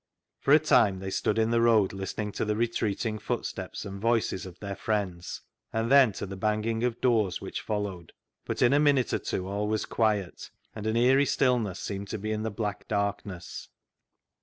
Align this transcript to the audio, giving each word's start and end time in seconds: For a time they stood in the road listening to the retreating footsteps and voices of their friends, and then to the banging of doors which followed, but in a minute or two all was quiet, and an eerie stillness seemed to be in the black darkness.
For 0.39 0.51
a 0.51 0.57
time 0.57 0.97
they 0.97 1.11
stood 1.11 1.37
in 1.37 1.51
the 1.51 1.61
road 1.61 1.93
listening 1.93 2.31
to 2.31 2.43
the 2.43 2.55
retreating 2.55 3.19
footsteps 3.19 3.85
and 3.85 4.01
voices 4.01 4.47
of 4.47 4.57
their 4.59 4.75
friends, 4.75 5.41
and 5.71 5.91
then 5.91 6.11
to 6.13 6.25
the 6.25 6.35
banging 6.35 6.83
of 6.83 6.99
doors 7.01 7.39
which 7.39 7.61
followed, 7.61 8.11
but 8.43 8.63
in 8.63 8.73
a 8.73 8.79
minute 8.79 9.13
or 9.13 9.19
two 9.19 9.47
all 9.47 9.67
was 9.67 9.85
quiet, 9.85 10.49
and 10.75 10.87
an 10.87 10.95
eerie 10.97 11.27
stillness 11.27 11.79
seemed 11.79 12.07
to 12.07 12.17
be 12.17 12.31
in 12.31 12.41
the 12.41 12.49
black 12.49 12.87
darkness. 12.87 13.69